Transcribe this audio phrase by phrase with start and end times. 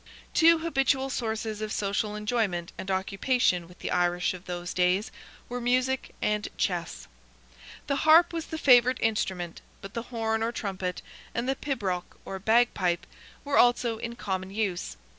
[0.33, 5.11] Two habitual sources of social enjoyment and occupation with the Irish of those days
[5.47, 7.07] were music and chess.
[7.85, 11.03] The harp was the favourite instrument, but the horn or trumpet,
[11.35, 13.05] and the pibroch or bagpipe,
[13.45, 14.97] were also in common use.